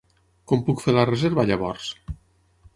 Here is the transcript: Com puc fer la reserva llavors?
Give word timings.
Com 0.51 0.63
puc 0.69 0.81
fer 0.85 0.95
la 0.95 1.05
reserva 1.11 1.47
llavors? 1.53 1.95